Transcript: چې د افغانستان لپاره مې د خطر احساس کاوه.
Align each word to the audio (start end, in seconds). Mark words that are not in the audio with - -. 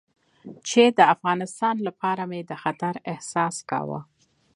چې 0.67 0.83
د 0.97 0.99
افغانستان 1.13 1.75
لپاره 1.87 2.23
مې 2.29 2.41
د 2.49 2.51
خطر 2.63 2.93
احساس 3.11 3.55
کاوه. 3.69 3.99